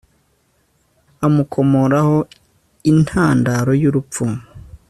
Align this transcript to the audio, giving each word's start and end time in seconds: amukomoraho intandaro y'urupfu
amukomoraho 1.25 2.17
intandaro 2.91 3.71
y'urupfu 3.81 4.23